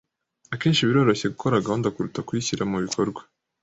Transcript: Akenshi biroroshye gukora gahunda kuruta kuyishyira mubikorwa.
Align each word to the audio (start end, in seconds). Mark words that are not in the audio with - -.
Akenshi 0.53 0.85
biroroshye 0.89 1.27
gukora 1.33 1.63
gahunda 1.65 1.91
kuruta 1.95 2.19
kuyishyira 2.27 2.63
mubikorwa. 2.71 3.21